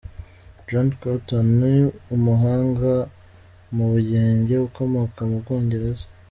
John 0.67 0.87
Canton, 1.01 1.51
umuhanga 2.15 2.91
mu 3.75 3.85
Bugenge 3.91 4.55
ukomoka 4.67 5.19
mu 5.29 5.37
Bwongereza. 5.43 6.05